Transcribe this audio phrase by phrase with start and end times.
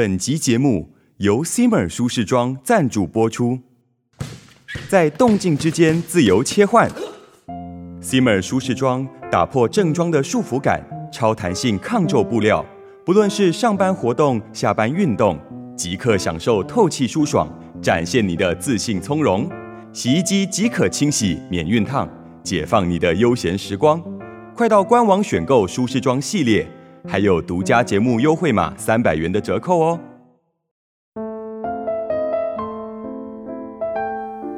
[0.00, 3.58] 本集节目由 Simmer 舒适装赞助播出。
[4.88, 6.90] 在动静之间自由切换
[8.00, 10.82] ，Simmer 舒适装打破正装的束缚感，
[11.12, 12.64] 超弹性抗皱布料，
[13.04, 15.38] 不论是上班活动、下班运动，
[15.76, 17.46] 即刻享受透气舒爽，
[17.82, 19.46] 展现你的自信从容。
[19.92, 22.08] 洗衣机即可清洗免熨烫，
[22.42, 24.02] 解放你的悠闲时光。
[24.54, 26.66] 快到官网选购舒适装系列。
[27.06, 30.00] 还有独家节目优惠码三百元的折扣哦！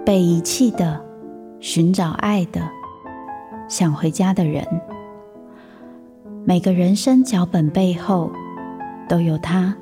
[0.05, 1.01] 被遗弃的，
[1.61, 2.61] 寻找爱的，
[3.69, 4.67] 想回家的人。
[6.45, 8.31] 每个人生脚本背后，
[9.09, 9.75] 都有他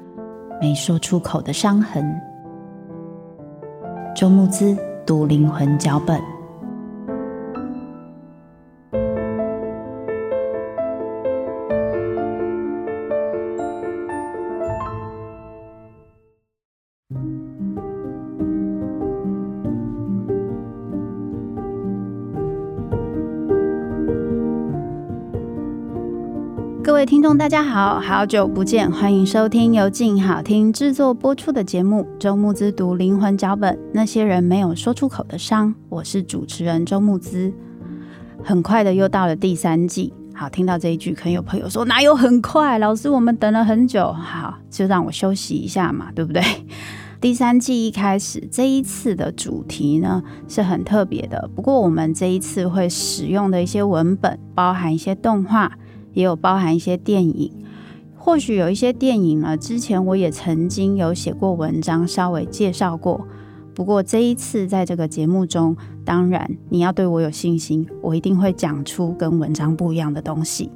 [0.61, 2.05] 没说出口的伤痕。
[4.15, 6.21] 周慕姿读灵魂脚本。
[27.01, 37.55] 位听众，大家好，好久不见，欢迎收听由静好听制作播出的节目《周木之读灵魂脚本》，那些人没有说出口的伤，我是主持人周木之。
[38.45, 42.79] 很快的又到了第三季，好，听到这一句，可能有朋友说哪有很快？
[42.79, 46.43] 老师，我们等了很久，好，就让我休息一下嘛，对不对？
[47.19, 55.73] 第三季一开始，这一次的主题呢是很特别的，不过我们这一次会使用的一些文本，包含一些动画。
[56.13, 57.53] 也有包含一些电影，
[58.17, 63.27] 或许有一些电影呢，之前我也曾经有写过文章，稍微介绍过。
[63.75, 70.71] 不过这一次在这个节目中，当然你要对我有信心，我一定会讲出跟文章不一样的东西。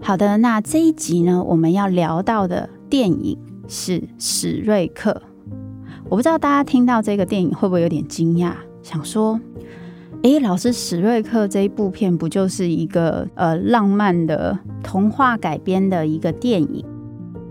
[0.00, 5.22] 好的，那这一集呢，我们要聊到的电影是史瑞克。
[6.08, 8.52] 我不知道大家听到这个电影会不会有点惊讶，
[8.82, 9.40] 想说。
[10.22, 16.84] 诶，老师，史瑞克这一部片不就是一个呃浪漫的童话改编的一个电影？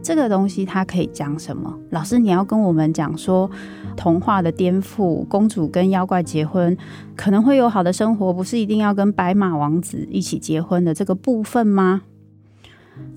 [0.03, 1.75] 这个东西它可以讲什么？
[1.90, 3.50] 老师，你要跟我们讲说
[3.97, 6.78] 童话的颠覆，公主跟妖怪结婚
[7.16, 12.03] 可能会有好的生活，不是一定要跟白马王子一起结婚的这个部分吗？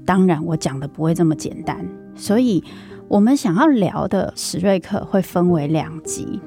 [0.06, 1.86] 当然，我讲的不会这么简单。
[2.14, 2.64] 所以，
[3.06, 6.40] 我们想要聊的史瑞克会分为两集，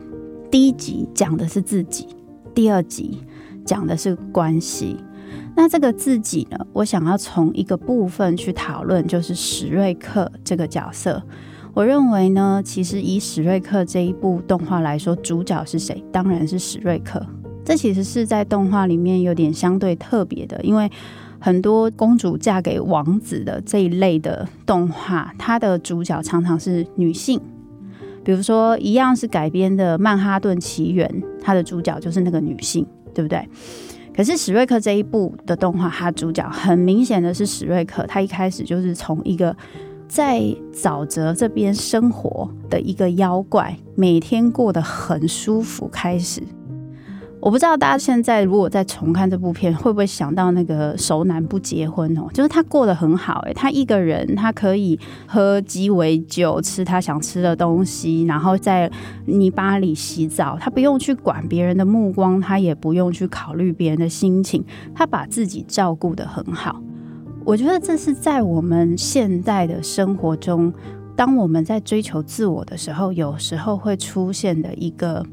[0.50, 2.08] 第一集讲的是自己。
[2.56, 3.20] 第二集
[3.66, 4.96] 讲的是关系，
[5.58, 11.22] 那这个自己呢，我想要从一个部分去讨论，就是史瑞克这个角色。
[11.74, 16.02] 我认为呢，其实以史瑞克这一部动画来说，主角是谁？
[16.14, 17.22] 当然是史瑞克。
[17.66, 20.90] 这其实是在动画里面有点相对特别的，因为
[21.40, 27.42] 很多公主嫁给王子的这一类的动画，它的主角常常是女性。
[28.26, 31.08] 比如说，一样是改编的《曼哈顿奇缘》，
[31.42, 33.48] 它的主角就是那个女性，对不对？
[34.16, 39.56] 可是史瑞克这一部的动画，它主角很明显的是史瑞克，他一开始就是从一个
[40.08, 40.42] 在
[40.74, 46.42] 沼泽这边生活的一个妖怪，每天过得很舒服开始。
[47.46, 52.24] 我不知道大家现在如果再重看这部片，会不会想到那个熟男不结婚哦？
[52.34, 58.92] 就是他过得很好诶，他一个人，他可以喝鸡尾酒，吃他想吃的东西，然后在
[59.28, 66.82] 泥巴里洗澡，他不用去管别人的目光，他也不用去考虑别人的心情，他把自己照顾得很好。
[67.44, 70.74] 我觉得这是在我们现在的生活中，
[71.16, 75.24] 当我们在追求自我的时候，有时候会出现的一个。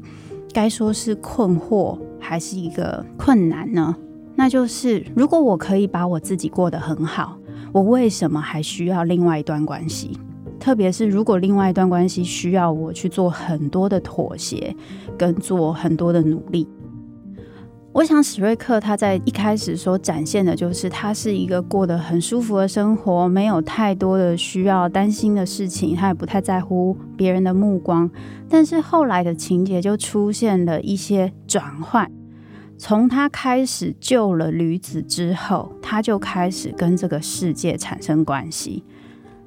[0.53, 3.95] 该说是困惑还是一个困难呢？
[4.35, 7.37] 那就是如果我可以把我自己过得很好，
[7.71, 10.17] 我为什么还需要另外一段关系？
[10.59, 14.73] 特别是如果另外一段关系需要我去做很多的妥协，
[15.17, 16.67] 跟做很多的努力。
[17.93, 28.09] 我想史瑞克他在一开始所展现的就是他是一个过得很舒服的生活，没有太多的需要担心的事情，他也不太在乎别人的目光。
[28.49, 32.11] 但是后来的情节就出现了一些转换，
[32.79, 38.83] 从他开始救了驴子之后，他就开始跟这个世界产生关系。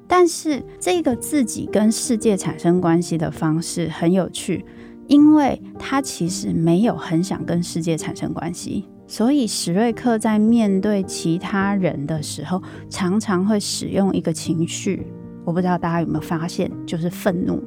[0.07, 4.63] 但是这个自己跟世界产生关系的方式很有趣。
[5.07, 15.07] 因为他其实没有很想跟世界产生关系，所以史瑞克在面对其他人的时候，常常会使用一个情绪。
[15.45, 17.63] 我不知道大家有没有发现，就是愤怒，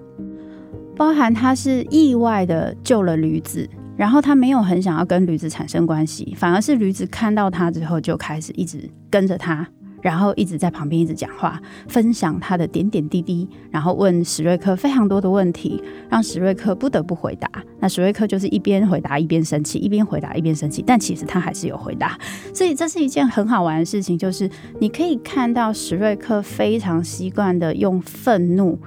[0.94, 3.66] 包含他是意外的救了驴子，
[3.96, 9.66] 然后他没有很想要跟驴子产生关系，反而是驴子看到他之后就开始一直跟着他，
[10.02, 17.50] 然后一直在旁边一直讲话，分享他的点点滴滴，然后问史瑞克非常多的问题，让史瑞克不得不回答。
[17.79, 22.19] 那史瑞克就是一边回答一边生气，一边回答一边生气，但其实他还是有回答。
[22.55, 24.49] 所以这是一件很好玩的事情，就是
[24.79, 28.79] 你可以看到史瑞克非常习惯的用愤怒，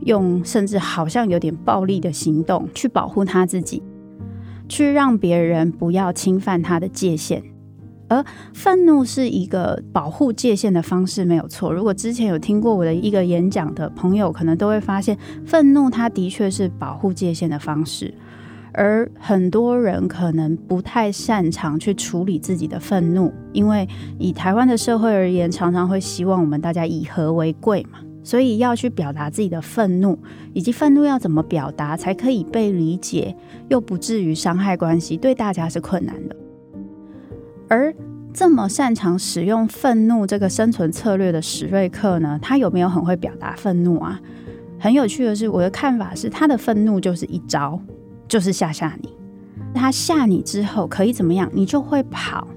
[0.00, 3.82] 用甚至好像有点暴力的行动去保护他自己，
[4.68, 7.42] 去让别人不要侵犯他的界限。
[8.10, 11.72] 而愤怒是一个保护界限的方式，没有错。
[11.72, 15.16] 如果之前有听过我的一个演讲的朋友，可能都会发现，
[15.46, 18.12] 愤怒它的确是保护界限的方式。
[18.72, 30.18] 而很多人可能不太擅长去处理自己的愤怒，因为以台湾的社会而言，常常会希望我们大家以和为贵嘛，所以要去表达自己的愤怒，
[30.52, 33.36] 以及愤怒要怎么表达才可以被理解，
[33.68, 36.36] 又不至于伤害关系，对大家是困难的。
[37.70, 37.94] 而
[38.34, 44.20] 这么擅长使用愤怒这个生存策略的史瑞克呢，他有没有很会表达愤怒啊？
[44.76, 47.80] 很有趣的是，我的看法是，他的愤怒就是一招，
[48.26, 49.14] 就是吓吓你。
[49.72, 51.48] 他吓你之后可以怎么样？
[51.54, 52.48] 你就会跑。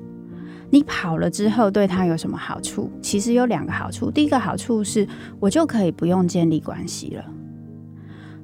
[0.72, 2.90] 你跑了之后，对他有什么好处？
[3.00, 4.10] 其实有两个好处。
[4.10, 5.08] 第一个好处是
[5.40, 7.24] 我就可以不用建立关系了。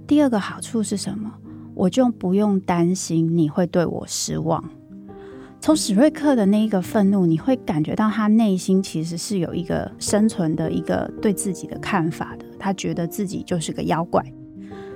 [0.06, 1.32] 第二个好处是什么？
[1.74, 4.64] 我就不用担心你会对我失望。
[5.62, 12.46] 从史瑞克的那一个愤怒，你会感觉到他内心其实是有一个生存的一个对自己的看法的。
[12.58, 14.24] 他觉得自己就是个妖怪，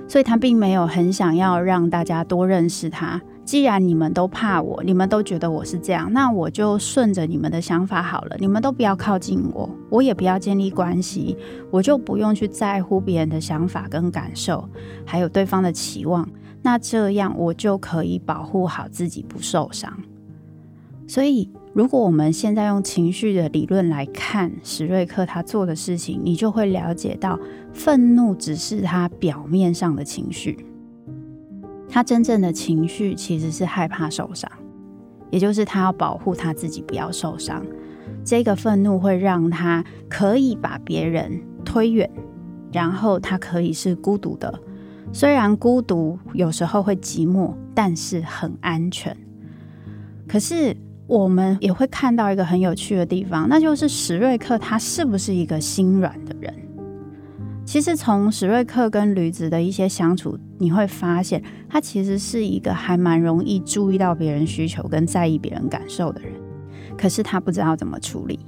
[0.08, 3.20] 所以他并没有很想要让大家多认识他。
[3.44, 8.36] 既然你们都怕我，你们都觉得我是这样，那我就顺着你们的想法好了。
[8.40, 11.36] 你们都不要靠近我，我也不要建立关系，
[11.70, 14.66] 我就不用去在乎别人的想法跟感受，
[15.04, 16.26] 还有对方的期望。
[16.62, 19.92] 那这样我就可以保护好自己，不受伤。
[21.06, 27.38] 所以，如果我们现在用情绪的理论来看史瑞克他做的事情，你就会了解到，
[27.74, 30.64] 愤怒只是他表面上的情绪，
[31.90, 34.50] 他真正的情绪其实是害怕受伤，
[35.30, 37.62] 也就是他要保护他自己不要受伤。
[38.24, 42.10] 这个愤怒会让他可以把别人推远，
[42.72, 44.58] 然后他可以是孤独的，
[45.12, 49.14] 虽然孤独有时候会寂寞，但是很安全。
[50.26, 50.74] 可是。
[51.06, 56.54] 我们也会看到一个很有趣的地方，那就是史瑞克他是不是一个心软的人？
[57.66, 66.32] 其实从史瑞克跟驴子的一些相处，你会发现他其实是一个还蛮容易注意到别人需求跟在意别人感受的人，
[66.96, 68.38] 可是他不知道怎么处理。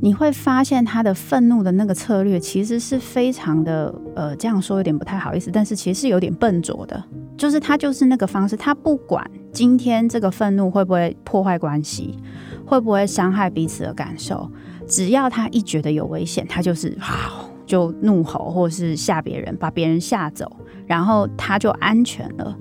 [0.00, 7.04] 你会发现他的愤怒的那个策略其实是非常的，呃，这样说有点不太好意思，但是其实是有点笨拙的，
[7.42, 12.16] 就是他就是那个方式，他不管今天这个愤怒会不会破坏关系，
[12.64, 14.48] 会不会伤害彼此的感受，
[14.86, 20.56] 只要他一觉得有危险，他就是好就怒吼或是吓别人，把别人吓走，
[20.86, 22.56] 然后他就安全了。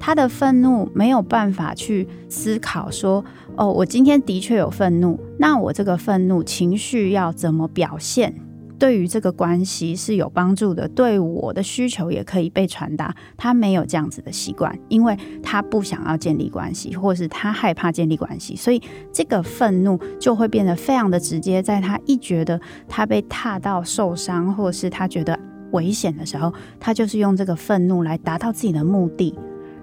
[0.00, 3.22] 他的愤怒没有办法去思考说，
[3.56, 8.34] 哦，我今天的确有愤怒，那我这个愤怒情绪要怎么表现，
[8.78, 13.14] 对于这个关系是有帮助的，对我的需求也可以被传达。
[13.36, 18.82] 他没有这样子的习惯，因为他不想要建立关系，或是他害怕建立关系，所以
[19.12, 21.62] 这个愤怒就会变得非常的直接。
[21.62, 25.38] 在他一觉得他被踏到受伤，或是他觉得
[25.72, 29.34] 危险的时候，他就是用这个愤怒来达到自己的目的。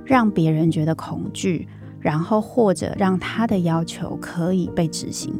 [0.03, 1.67] 让别人觉得恐惧，
[1.99, 5.33] 然后或者让他的要求可以被执行。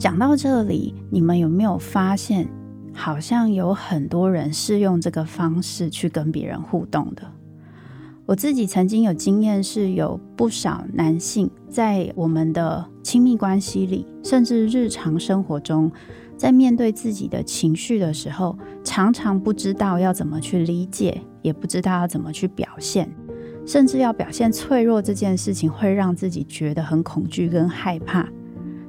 [0.00, 2.48] 讲到这里，你们有没有发现，
[2.94, 7.22] 好像有很多人是用这个方式去跟别人互动的？
[8.24, 15.92] 我自己曾经有经验，是有不少男性在我们的亲密关系里，甚至日常生活中，
[16.34, 21.20] 在面对自己的情绪的时候，常常不知道要怎么去理解。
[21.42, 23.10] 也不知道要怎么去表现，
[23.66, 28.28] 甚至要表现脆弱这件事情，会让自己觉得很恐惧跟害怕，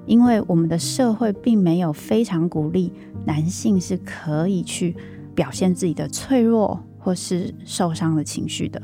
[0.05, 2.91] 因为我们的社会并没有非常鼓励
[3.25, 4.96] 男性是可以去
[5.36, 8.81] 表现自己的脆弱或是受伤的情绪的。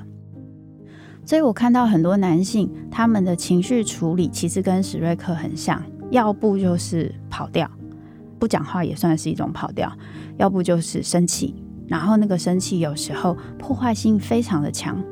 [1.26, 7.70] 所以我看到很多男性，他们的情绪处理其实跟史瑞克很像，要不就是跑掉，
[8.40, 9.92] 不讲话也算是一种跑掉，
[10.38, 11.54] 要不就是生气。
[11.86, 15.04] 然后那个生气有时候破坏性非常的强，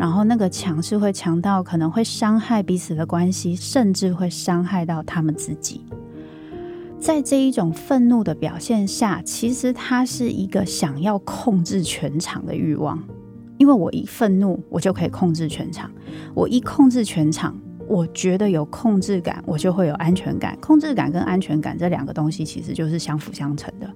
[0.00, 5.84] 然后那个强是会强到可能会伤害彼此的关系，甚至会伤害到他们自己。
[6.98, 12.98] 在这一种愤怒的表现下，其实他是一个想要控制全场的欲望，
[13.58, 15.90] 因为我一愤怒，我就可以控制全场，
[16.34, 17.54] 我一控制全场，
[17.86, 20.56] 我觉得有控制感，我就会有安全感。
[20.62, 23.86] 控制感跟安全感这两个东西其实就是相辅相成的。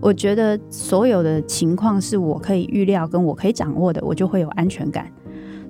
[0.00, 5.06] 我觉得所有的情况是我可以预料跟我可以掌握的，我就会有安全感。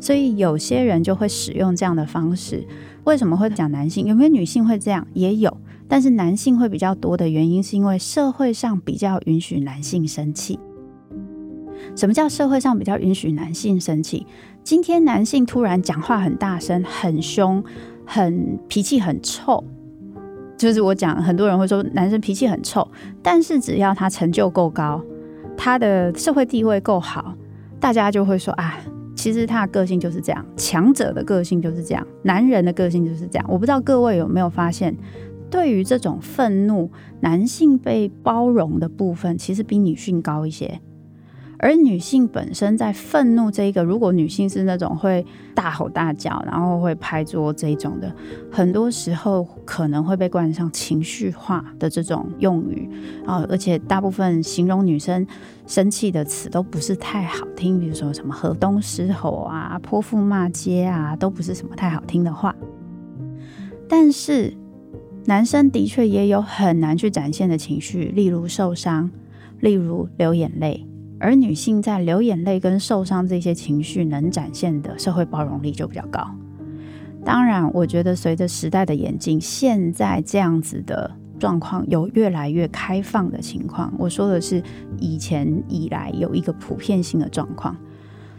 [0.00, 2.66] 所以有些人就会使用这样的方式。
[3.04, 4.06] 为什么会讲男性？
[4.06, 5.06] 有没有女性会这样？
[5.14, 10.58] 也有，但是男性会比较多的原因，是因为社会上比较允许男性生气。
[11.96, 14.26] 什么叫社会上比较允许男性生气？
[14.62, 17.64] 今天男性突然讲话很大声、很凶、
[18.04, 19.64] 很脾气很臭，
[20.58, 22.86] 就是我讲，很多人会说男生脾气很臭，
[23.22, 25.02] 但是只要他成就够高，
[25.56, 27.34] 他的社会地位够好，
[27.80, 28.78] 大家就会说啊。
[29.20, 33.46] 其实他的个性就是这样，强者的个性就是这样，男人的个性就是这样。
[33.50, 34.96] 我不知道各位有没有发现，
[35.50, 40.80] 对于这种愤怒，男性被包容的部分，其实比女性高一些。
[41.62, 45.24] 而女性本身在愤怒这一个，如果女性是那种会
[45.54, 48.10] 大吼大叫，然后会拍桌这一种的，
[48.50, 52.88] 很多时候可能会被冠上情绪化的这种用语
[53.26, 55.26] 啊，而且大部分形容女生
[55.66, 62.56] 生气的词都不是太好听，比如说什么河东狮吼啊、泼妇骂街啊，都不是什么太好听的话。
[63.86, 64.54] 但是
[65.26, 69.10] 男生的确也有很难去展现的情绪，例如受伤，
[69.60, 70.86] 例如流眼泪。
[71.20, 76.26] 而女性在流眼泪跟受伤这些情绪能展现的社会包容力就比较高。
[77.24, 83.92] 当然，我觉得随着时代的演进，现在这样子的状况有越来越开放的情况。
[83.98, 84.62] 我说的是
[84.98, 87.76] 以前以来有一个普遍性的状况。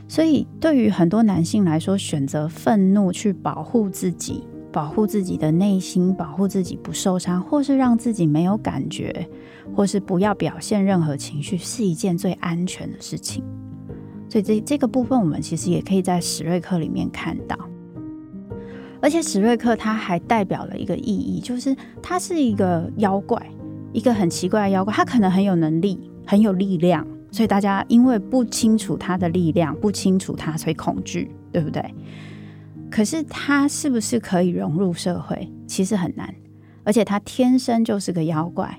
[0.08, 4.44] 所以，对于很多男性来说，选择愤怒去保护自己。
[4.72, 9.28] 保护自己的内心，保护自己不受伤，或是让自己没有感觉，
[9.76, 13.44] 或是不要表现任何情绪，是一件最安全的事情。
[14.30, 17.58] 所以这这个部分，我们其实也可以在史瑞克里面看到。
[19.02, 23.44] 而且史瑞克他还代表了一个意义，就是他是一个妖怪，
[23.92, 24.94] 一个很奇怪的妖怪。
[24.94, 31.84] 他可能很有能力，很有力量，所以大家因为不清楚他的力量，不清楚他，所以恐惧，对不对？
[32.92, 35.50] 可是他是不是可以融入社会？
[35.66, 36.36] 其实很难，
[36.84, 38.78] 而且他天生就是个妖怪。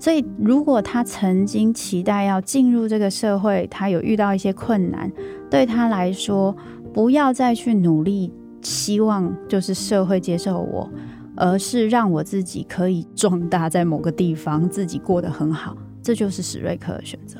[0.00, 5.12] 所以，如果他曾经期待要进入这个社会，他有遇到一些困难，
[5.48, 6.56] 对他来说，
[6.92, 8.32] 不要再去努力，
[8.62, 10.90] 希望就是社会接受我，
[11.36, 17.38] 而是让我自己可以壮大在某个地方，自己过得很好，这就是史瑞克的选择。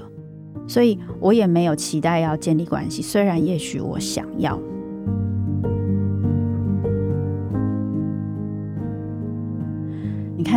[0.68, 4.56] 所以我也没有期待要建立关系，虽然也许我想要。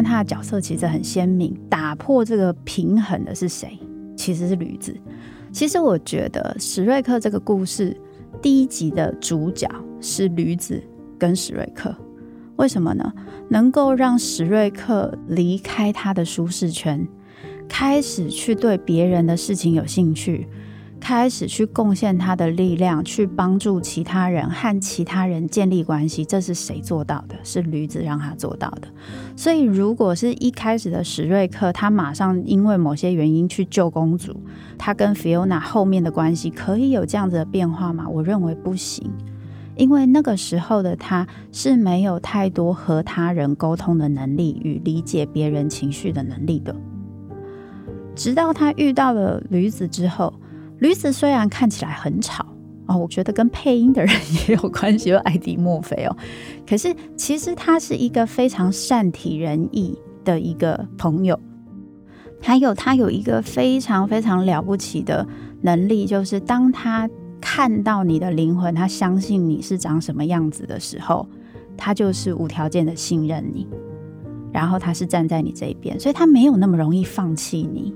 [0.05, 3.77] 他的角色其实很鲜明，打破这个平衡的是谁？
[4.15, 4.95] 其实是驴子。
[5.51, 7.95] 其实我觉得史瑞克这个故事
[8.41, 9.69] 第一集的主角
[9.99, 10.81] 是驴子
[11.17, 11.95] 跟史瑞克，
[12.57, 13.11] 为什么呢？
[13.49, 17.07] 能够让史瑞克离开他的舒适圈，
[17.67, 20.47] 开始去对别人的事情有兴趣。
[21.07, 27.35] 开始去贡献他的力量，去帮助其他人和其他人建立关系，这是谁做到的？
[27.43, 28.87] 是驴子让他做到的。
[29.35, 34.35] 所以，如果是一开始的史瑞克，他马上因为某些原因去救公主，
[34.79, 38.09] 他跟 Fiona 后面的关系可以有这样子的变化吗？
[38.09, 39.07] 我认为不行，
[39.75, 46.75] 因为那个时候的他是没有太多和他人沟通的能力与理解别人情绪的能力的。
[48.15, 50.33] 直到他遇到了驴子之后。
[50.79, 52.45] 驴子虽然看起来很吵
[52.87, 54.15] 哦，我觉得跟配音的人
[54.47, 56.15] 也有关系，有艾迪墨菲哦。
[56.67, 61.39] 可是其实他是一个非常善体人意的一个朋友，
[62.41, 65.25] 还有他有一个非常非常了不起的
[65.61, 67.09] 能力，就是当他
[67.41, 71.27] 看到你的灵魂，他相信你是长什么样子的时候，
[71.75, 73.67] 他就是无条件的信任你，
[74.51, 77.93] 然后他是站在你这一边，所以他没有那么容易放弃你。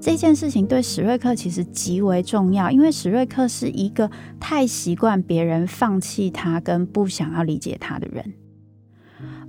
[0.00, 8.32] 这件事情对史瑞克其实极为重要，因为史瑞克是一个太习惯别人放弃他跟不想要理解他的人，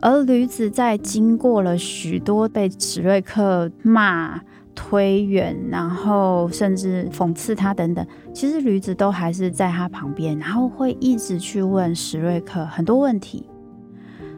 [0.01, 4.41] 而驴子在经过了许多被史瑞克骂、
[4.73, 13.47] 推远，然后甚至讽刺他等等，其实驴子都还是在他旁边，然后会一直去问史瑞克很多问题。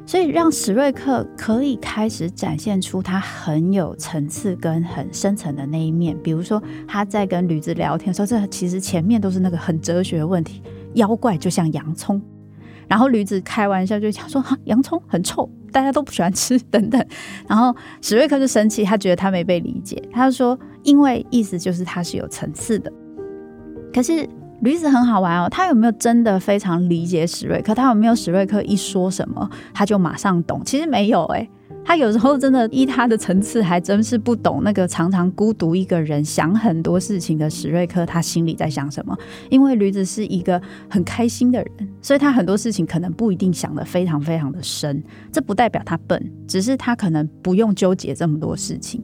[0.10, 10.63] 所以让史瑞克可以开始展现出他很有层次跟很深层的那一面，比如说他在跟驴子聊天的时候，这其实前面都是那个很哲学的问题，
[10.96, 12.20] 妖怪就像洋葱，
[12.88, 17.06] 然后驴子开玩笑就讲说哈，洋葱很臭，大家都不喜欢吃等等，
[17.48, 22.92] 然后史瑞克就生气，他觉得他没被理解，他就说，因为意思就是他是有层次的，
[23.94, 24.28] 可是
[24.62, 27.74] 驴子很好玩哦，他有没有真的非常理解史瑞克？
[27.74, 30.62] 他有没有史瑞克一说什么他就马上懂？
[30.66, 31.50] 其实没有诶，
[31.86, 39.18] 他有时候真的依他的层次还真是不懂那个常常孤独一个人想很多事情的史瑞克，他心里在想什么？
[39.50, 45.01] 因为驴子是一个很开心的人，所以他很多事情可能不一定想得非常非常的深。
[45.32, 48.38] 这不代表他笨，只是他可能不用纠结这么？
[48.39, 49.01] 多事情。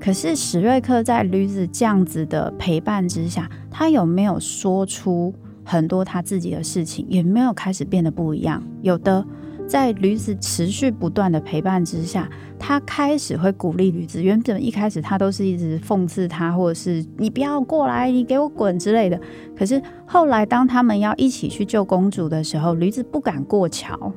[0.00, 7.04] 可是史瑞克在驴子这样子的陪伴之下，他有没有说出很多他自己的事情？
[7.08, 8.62] 也没有开始变得不一样。
[8.80, 9.24] 有的，
[9.68, 12.28] 在驴子持续不断的陪伴之下，
[12.58, 14.22] 他开始会鼓励驴子。
[14.22, 19.20] 原本一开始他都是一直讽刺他，或者是你不要过来，你给我滚之类的。
[19.54, 24.12] 可是后来当他们要一起去救公主的时候，驴子不敢过桥。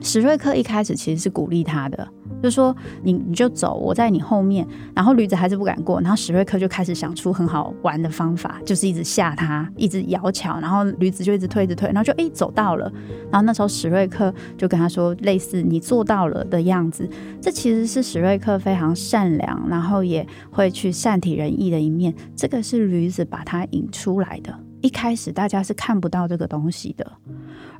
[0.00, 2.08] 史瑞克一开始其实是鼓励他的，
[2.42, 4.66] 就说你你就走，我在你后面。
[4.94, 12.90] 然后驴子还是不敢过，然后史瑞克就开始想出很好玩的方法，就是一直吓他，一直摇桥，然后驴子就一直推，一直推，然后就诶走到了。
[13.30, 17.08] 然后那时候史瑞克就跟他说，类似你做到了的样子。
[17.40, 22.14] 这其实是史瑞克非常善良，然后也会去善体人意的一面。
[22.36, 24.69] 这个是驴子把他引出来的。
[24.80, 27.06] 一开始大家是看不到这个东西的。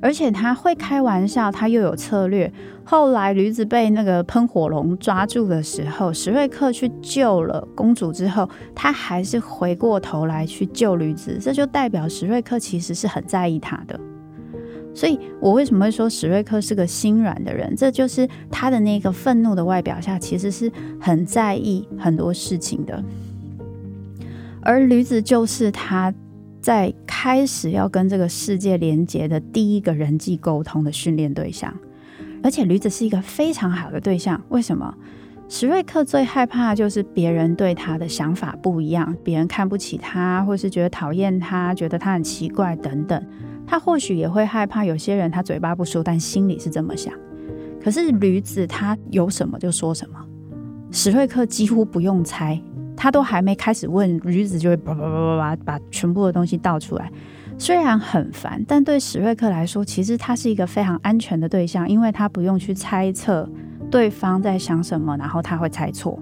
[0.03, 2.51] 而且他会开玩笑，他又有策略。
[2.83, 13.99] 后来驴子被那个喷火龙抓住的时候，史瑞克去救了公主之后，他还是回过头来去救驴子，这就代表史瑞克其实是很在意他的。
[14.95, 17.75] 所以我为什么会说史瑞克是个心软的人？
[17.75, 23.03] 这就是他的那个愤怒的外表下，其实是很在意很多事情的。
[24.61, 26.11] 而驴子就是他。
[26.61, 31.73] 在开始要跟这个世界连接的第一个人际沟通的训练对象，
[32.43, 34.39] 而且驴子是一个非常好的对象。
[34.49, 34.95] 为什么？
[35.49, 43.21] 史瑞克最害怕就是别人对他的想法不一样，别人看不起他，或是觉得讨厌他，觉得他很奇怪等等。
[43.67, 47.13] 他或许也会害怕有些人他嘴巴不说，但心里是这么想。
[47.83, 50.25] 可是驴子他有什么就说什么，
[50.91, 52.61] 史瑞克几乎不用猜。
[53.01, 57.11] 他都还没开始问，女子就会叭叭叭叭叭把全部的东西倒出来。
[57.57, 63.49] 虽然很烦，但对史瑞克来说，其实他是一个非常安全的对象，因为他不用去猜测
[63.89, 66.19] 对方在想什么，然后他会猜错。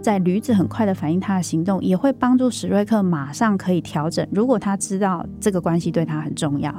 [0.00, 4.26] 在驴子很快的反应他的行动，也会帮助史瑞克马上可以调整。
[4.30, 6.74] 如果他知道这个关系对他很重要。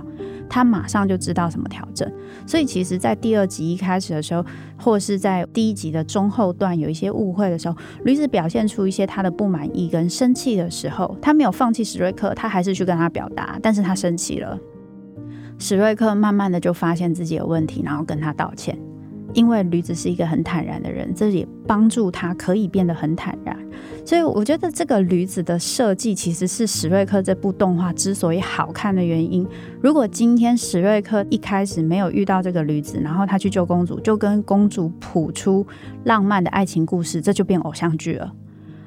[0.54, 2.12] 他马上就知道什么调整，
[2.46, 4.46] 所以其实，在第二集一开始的时候，
[4.78, 14.60] 或是在第一集的中后段有一些误会的时候，驴子表现出一些他的不满意跟生气的时候，他没有放弃史瑞克，他还是去跟他表达，但是他生气了。
[15.58, 18.78] 史瑞克慢慢的就发现自己有问题，然后跟他道歉。
[19.34, 23.58] 因为驴子是一个很坦然的人，这也帮助他可以变得很坦然。
[24.06, 29.48] 所以我觉得这个驴子的设计其实是史瑞克这部动画之所以好看的原因。
[29.82, 35.66] 如果今天史瑞克一开始没有遇到这个驴子，然后他去救公主，就跟公主谱出
[36.06, 38.34] 浪漫的爱情故事，这就变偶像剧了。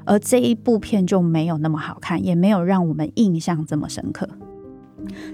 [0.04, 4.28] 而这一部片就没有那么好看，也没有让我们印象这么深刻。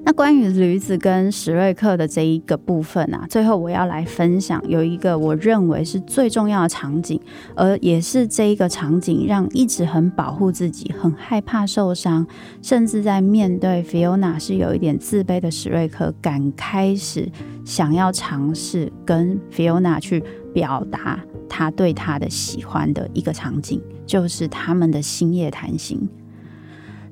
[0.05, 7.21] 那关于驴子跟史瑞克的这一个部分啊，最后我要来分享有一个我认为是最重要的场景，
[7.55, 12.27] 而也是这一个场景让一直很保护自己、很害怕受伤，
[12.63, 17.31] 甚至在面对 Fiona 是有一点自卑的史瑞克，敢开始
[17.65, 26.09] 想要尝试跟 Fiona 去表达他对他的喜欢的一个场景，就是他们的星夜谈心。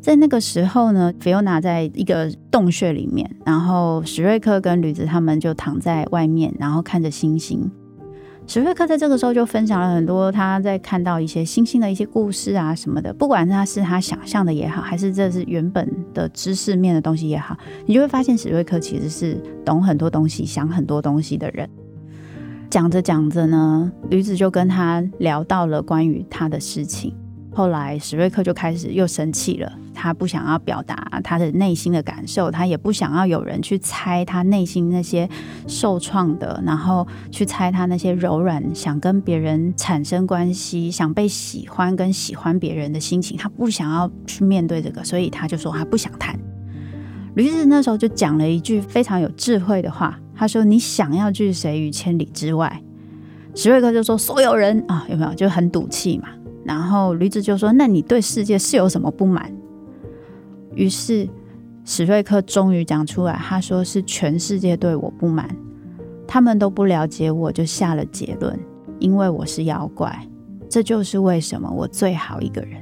[0.01, 7.71] 在那个时候呢菲欧娜在一个洞穴里面，然后史瑞克跟驴子他们就躺在外面，然后看着星星。
[8.47, 19.35] 史瑞克在这个时候就分享了很多他在看到一些星星的一些故事啊什么的，不管他是他想象的也好，还是这是原本的知识面的东西也好，你就会发现史瑞克其实是
[19.67, 21.69] 懂很多东西、想很多东西的人。
[22.71, 27.15] 讲着讲着呢，驴子就跟他聊到了关于他的事情。
[27.53, 35.29] 后来史瑞克就开始又生气了，他不想要表达他的内心的感受，他也不想要有人去猜他内心那些
[35.67, 46.39] 受创的，然后去猜他那些柔软，想跟别人产生关系，想被喜欢跟喜欢别人的心情，他不想要去面对这个，所以他就说他不想谈。
[47.35, 52.81] 驴子那时候就讲了一句非常有智慧的话，他说：“你想要拒谁于千里之外？”
[53.55, 55.35] 石瑞克就说：“所有人啊，有没有？
[55.35, 56.29] 就很赌气嘛。”
[56.65, 59.53] 然后驴子就说：“那你对世界是有什么不满？”
[60.79, 61.29] 于是
[61.85, 65.49] 史瑞克终于讲出来，他说：“是全世界对我不满，
[66.25, 68.57] 他们都不了解我，就下了结论，
[69.01, 70.17] 因为我是妖怪。
[70.69, 72.81] 这就是为什么我最好一个人。”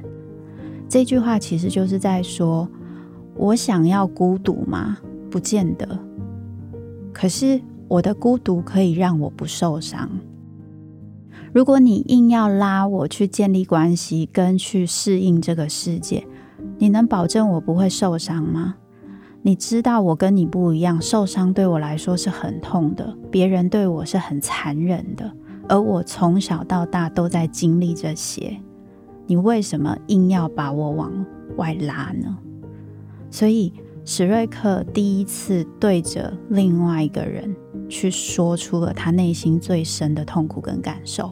[0.87, 2.69] 这句话其实就是在说，
[3.33, 4.99] 我想要孤独吗？
[5.31, 5.99] 不见得。
[7.11, 10.07] 可是我的孤独可以让我不受伤。
[11.51, 16.27] 如果你硬要拉我去建立关系，跟去适应这个世界，
[16.77, 18.75] 你能保证我不会受伤吗？
[19.41, 25.31] 你知道我跟你不一样，受伤对我来说是很痛的，别人对我是很残忍的，
[25.69, 28.57] 而我从小到大都在经历这些。
[29.25, 32.37] 你为什么硬要把我往外拉呢？
[33.29, 33.73] 所以
[34.05, 37.55] 史瑞克第一次对着另外一个人
[37.89, 41.31] 去说出了他内心最深的痛苦跟感受。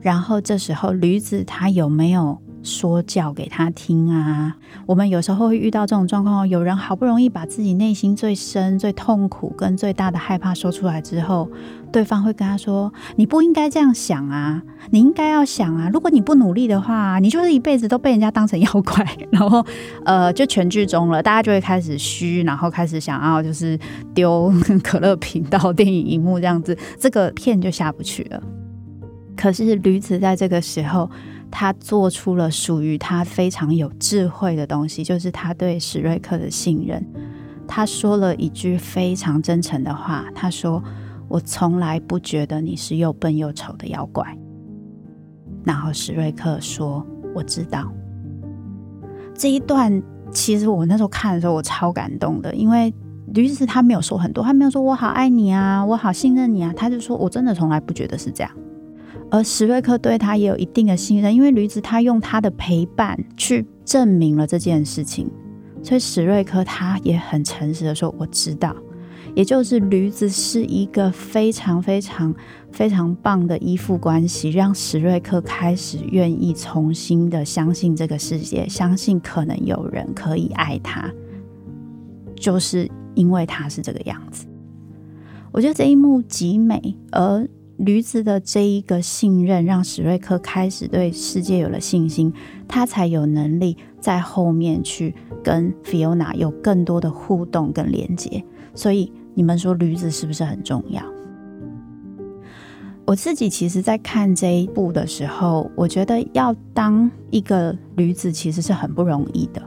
[0.00, 4.56] 然后这时候驴子他有没有说教给他听啊？
[4.86, 11.48] 我们有时候会遇到这种状况，有人好不容易把自己内心最深、最痛苦跟最大的害怕说出来之后。
[11.92, 19.64] 对方会跟他说：“你不应该这样想啊，你应该要想啊，如果你不努力的话，你就是一辈子都被人家当成妖怪。” 然后，
[20.04, 23.78] 呃，就全剧终了，大家就会开始嘘，然后开始想要就是
[24.12, 28.42] 丢 可乐瓶到电影荧幕这样子，这个片就下不去了。
[29.36, 31.08] 可是驴子在这个时候，
[31.54, 37.02] 他做出了属于他非常有智慧的东西，就是他对史瑞克的信任。
[37.66, 40.82] 他说了一句非常真诚的话，他说。
[41.26, 44.38] 我从来不觉得你是又笨又丑的妖怪。
[45.64, 47.90] 然后史瑞克说：“我知道。”
[49.34, 52.94] 这一段其实我那时候看的时候，我超感动的，因为
[53.32, 58.52] 驴子他没有说很多，他没有说“我好爱你啊，我好信任你啊”，他就说：“我真的从来不觉得是这样。”
[59.30, 65.28] 而史瑞克对他也有一定的信任，因为驴子他用他的陪伴去证明了这件事情，
[65.82, 68.74] 所以史瑞克他也很诚实的说：“我知道。”
[69.34, 72.32] 也就是驴子是一个非常非常
[72.70, 81.10] 非常棒的依附关系，让史瑞克开始愿意重新的相信这个世界，相信可能有人可以爱他，
[82.36, 84.46] 就是因为他是这个样子。
[85.50, 87.44] 我觉得这一幕极美，而
[87.78, 92.32] 驴子的这一个信任，让史瑞克开始对世界有了信心，
[92.68, 99.12] 他才有能力在后面去跟 Fiona 有更多的互动跟连接，所以。
[99.36, 101.02] 你们说驴子是不是很重要？
[103.04, 109.60] 我自己其实，在看这一部的时候，我觉得要当一个驴子其实是很不容易的。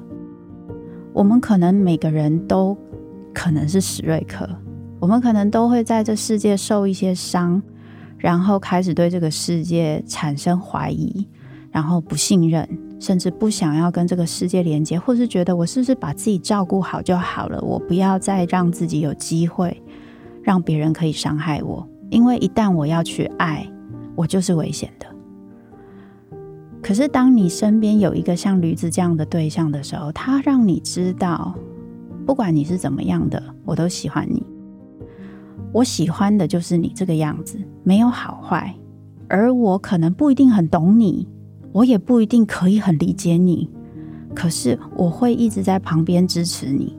[1.12, 2.78] 我们可能每个人都
[3.34, 4.48] 可能是史瑞克，
[5.02, 7.62] 我们可能都会在这世界受一些伤，
[8.18, 11.28] 然后开始对这个世界产生怀疑，
[11.72, 12.68] 然后不信任。
[13.00, 17.62] 甚至不想要跟这个世界连接，或是觉得我是不是把自己照顾好就好了？
[17.62, 19.80] 我不要再让自己有机会
[20.42, 23.70] 让别人可以伤害我，因为一旦我要去爱，
[24.16, 25.06] 我就是危险的。
[26.82, 31.54] 可是当你身边有一个像驴子这样的对象的时候，他让你知道，
[32.26, 34.44] 不管你是怎么样的，我都喜欢你。
[35.78, 38.74] 我喜欢的就是你这个样子，没有好坏，
[39.28, 41.28] 而我可能不一定很懂你。
[41.72, 43.70] 我也不一定可以很理解你，
[44.34, 46.98] 可是我会一直在旁边支持你，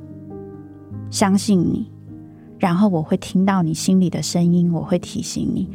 [1.10, 1.90] 相信你，
[2.56, 5.68] 然后我会听到你心里的声音，我会提醒你，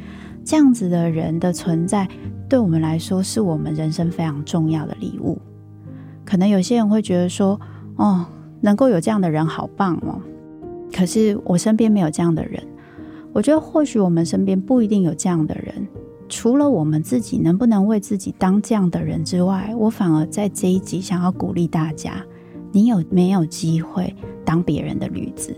[0.46, 2.08] 这样子的人的存在，
[2.48, 5.38] 对我们来说是我们人生非常重要的礼物。
[6.24, 7.60] 可能有些人会觉得说，
[7.98, 8.26] 哦，
[8.62, 10.22] 能够有这样的人好棒哦，
[10.94, 12.63] 可是我身边没有这样的人。
[13.34, 15.88] 我觉得或许我们身边不一定有这样的人。
[16.30, 22.24] 除了我们自己能不能为自己当这样的人之外，我反而在这一集想要鼓励大家：
[22.72, 24.15] 你有没有机会
[24.46, 25.56] 当别人的驴子？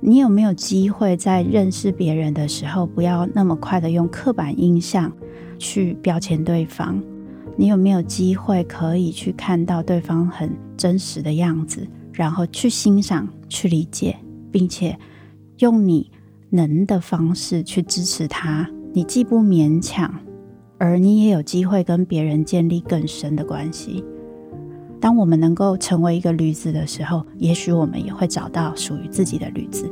[0.00, 5.12] 你有没有机会在认识别人的时候，不要那么快的用刻板印象
[5.58, 7.00] 去标签对方？
[7.56, 14.16] 你有没有机会可以去看到对方很真实的样子，然后去欣赏、去理解，
[14.50, 14.98] 并且
[15.58, 16.10] 用你
[16.50, 18.68] 能的方式去支持他？
[18.92, 20.12] 你既不勉强，
[20.78, 24.04] 而你也有机会跟别人建立更深的关系。
[24.98, 29.90] 当我们能够成为一个驴子的时候，也许我们也会找到属于自己的驴子。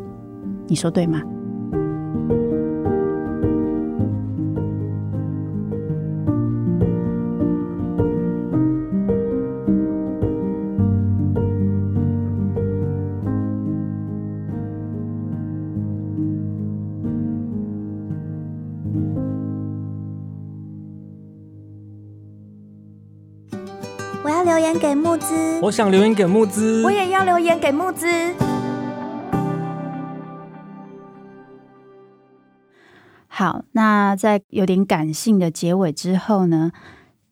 [0.67, 1.23] 你说对吗？
[24.85, 28.07] 给慕姿，我想留言给木子，我也要留言给木子。
[33.27, 36.70] 好，那在有点感性的结尾之后呢，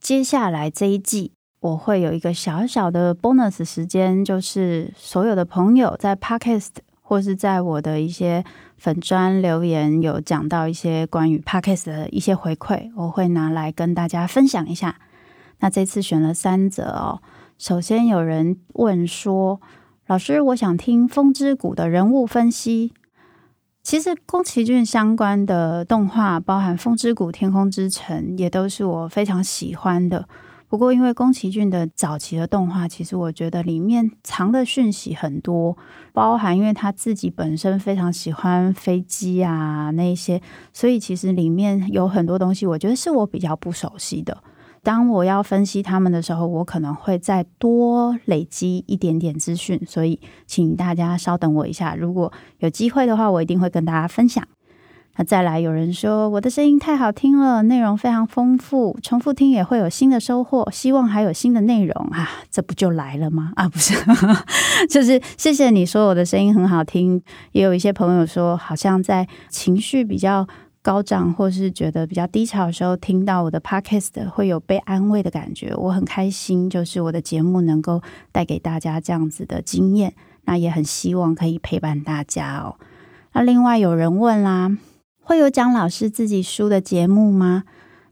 [0.00, 6.70] 接下来这一季我会有一个小小的 bonus 时间，就是所有的朋友在 Podcast
[7.02, 8.42] 或是在我的一些
[8.78, 14.96] 粉专留言，有讲到一些关于 Podcast 的一些回馈，我会拿来跟大家分享一下。
[15.58, 17.20] 那这次选了三则哦。
[17.62, 19.60] 首先有人问说
[20.08, 22.92] ：“老师，我想听《风之谷》的人物分析。”
[23.84, 30.28] 其实宫崎骏相关的动画，包含《风之谷》《天空之城》，也都是我非常喜欢的。
[30.66, 35.78] 不过，因为宫崎骏的早期的动画，其实我觉得里面藏的讯息很多，
[36.12, 44.42] 包含因为他自己本身非常喜欢飞机啊那些，所以其实里面有很多东西，我觉得是我比较不熟悉的。
[44.84, 51.94] 当我要分析他们的时候，我可能会再多累积一点点资讯，所以请大家稍等我一下。
[51.94, 54.44] 如果有机会的话，我一定会跟大家分享。
[55.16, 60.68] 那再来，有人说我的声音太好听了，内容非常丰富，重复听也会有新的收获。
[60.72, 63.52] 希望还有新的内容啊，这不就来了吗？
[63.54, 63.94] 啊，不是，
[64.90, 67.22] 就是谢谢你说我的声音很好听。
[67.52, 70.44] 也有一些朋友说，好像在情绪比较。
[70.82, 76.68] 高涨或是觉得比较低潮的时候，听到我的 podcast 会有被安慰的感觉，我很开心。
[76.68, 80.12] 就是我的节目能够带给大家这样子的经验，
[80.44, 82.76] 那也很希望可以陪伴大家哦。
[83.32, 84.76] 那另外有人问啦，
[85.22, 87.62] 会有讲老师自己书的节目吗？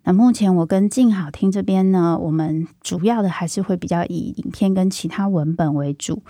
[0.04, 6.22] 那目前我跟静好听这边呢，我们主要的还是会比较以影片跟其他文本为主。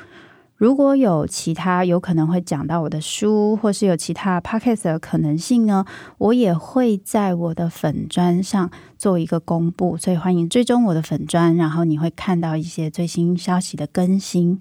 [0.61, 5.87] 如果有其他有可能会讲到我的书，或是有其他 p o c a s t 的可能性呢，
[6.18, 14.61] 我也会在我的粉专上做一个公布，所以欢迎追踪我的粉专，然后你会看到一些最新消息的更新。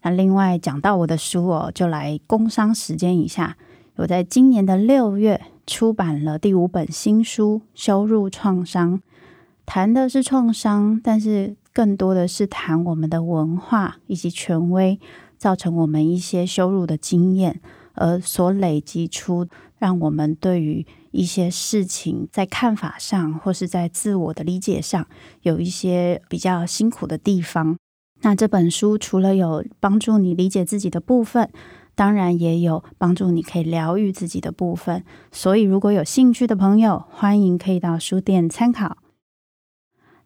[0.00, 3.58] 那另外讲到我的书哦，就来工商时间一下，
[3.96, 8.94] 我在今年的六月出版了第五本新书《羞辱创伤》，
[9.66, 11.54] 谈的是创伤，但是。
[11.78, 14.98] 更多的是谈我们的文化以及权威
[15.36, 17.60] 造成我们一些羞辱的经验，
[17.94, 25.06] 而所累积出让我们对于一些事情在看法上或是在自我的理解上
[25.42, 27.76] 有一些比较辛苦的地方。
[28.22, 31.48] 那这本书除了有帮助你理解自己的部分，
[31.94, 35.04] 当然也有帮助你可以疗愈自己的部分。
[35.30, 38.96] 所以如果有兴趣的朋友，欢迎可以到书店参考。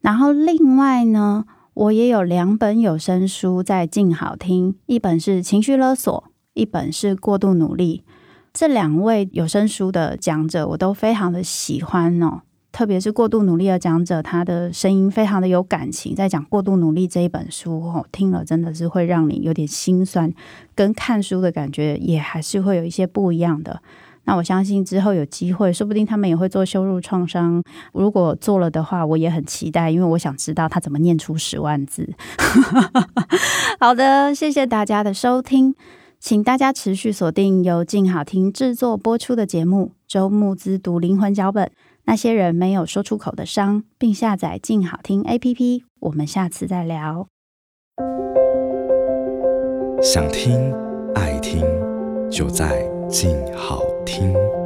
[0.02, 8.04] 然后另外呢，我也有两本有声书在静好听，一本是情绪勒索，一本是过度努力。
[8.52, 12.42] 这两位有声书的讲者，我都非常的喜欢哦。
[12.70, 20.32] 特别是过度努力的讲者，他的声音非常的有感情，在讲过度努力这一本书哦，听了真的是会让你有点心酸，
[20.74, 23.80] 跟看书的感觉也还是会有一些不一样的。
[24.24, 27.62] 那我相信之后有机会，说不定他们也会做羞辱创伤。
[27.92, 32.08] 如果做了的话，我也很期待，因为我想知道他怎么念出十万字。
[33.80, 35.74] 好的，谢谢大家的收听，
[36.20, 41.66] 请大家持续锁定由静好听制作播出的节目《周木之读灵魂脚本》，
[42.04, 45.82] 那些人没有说出口的伤，并下载静好听 APP。
[46.00, 47.26] 我们下次再聊。
[50.00, 50.72] 想听
[51.14, 51.64] 爱听，
[52.30, 54.61] 就在静好听。